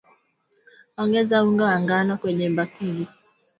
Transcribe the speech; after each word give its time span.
Ongeza 1.01 1.43
unga 1.43 1.63
wa 1.69 1.77
ngano 1.83 2.13
kwenye 2.21 2.45
bakuli 2.55 3.03